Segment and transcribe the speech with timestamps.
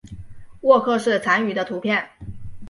[0.61, 2.09] 沃克氏蟾鱼的图片